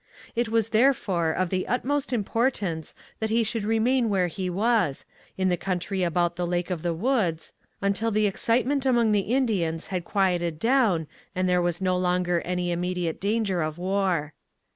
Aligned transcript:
It 0.35 0.49
was 0.49 0.69
therefore 0.69 1.29
of 1.31 1.51
the 1.51 1.67
utmost 1.67 2.11
importance 2.11 2.95
that 3.19 3.29
he 3.29 3.43
should 3.43 3.63
remain 3.63 4.09
where 4.09 4.25
he 4.29 4.49
was, 4.49 5.05
in 5.37 5.49
the 5.49 5.57
country 5.57 6.01
about 6.01 6.37
the 6.37 6.47
Lake 6.47 6.71
of 6.71 6.81
the 6.81 6.91
Woods, 6.95 7.53
until 7.83 8.09
the 8.09 8.25
excitement 8.25 8.83
among 8.83 9.11
the 9.11 9.19
Indians 9.35 9.85
had 9.93 10.03
quieted 10.03 10.57
down 10.57 11.05
and 11.35 11.47
there 11.47 11.61
was 11.61 11.83
no 11.83 11.95
longer 11.95 12.41
any 12.43 12.71
immediate 12.71 13.21
danger 13.21 13.61
of 13.61 13.77
war. 13.77 14.33